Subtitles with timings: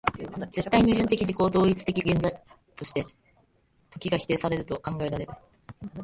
[0.49, 2.41] 絶対矛盾的自己同一的現在
[2.75, 3.05] として、
[3.91, 5.31] 時が否定せられると考えられる